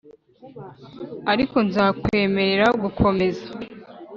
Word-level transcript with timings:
ariko 1.31 1.55
nzakwemerera 1.67 2.67
gukomeza. 2.83 3.45